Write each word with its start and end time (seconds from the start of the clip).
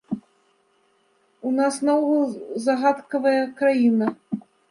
У 1.49 1.51
нас 1.57 1.75
наогул 1.89 2.25
загадкавая 2.65 3.43
краіна. 3.63 4.07